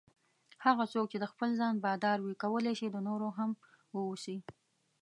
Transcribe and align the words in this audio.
هغه 0.65 0.83
څوک 0.93 1.05
چې 1.11 1.17
د 1.21 1.25
خپل 1.31 1.49
ځان 1.59 1.73
بادار 1.85 2.17
وي 2.21 2.35
کولای 2.43 2.73
شي 2.79 2.87
د 2.91 2.97
نورو 3.07 3.27
هم 3.37 3.51
واوسي. 3.95 4.37